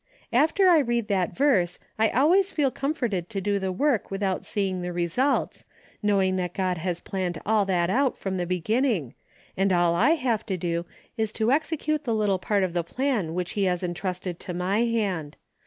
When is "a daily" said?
10.67-10.81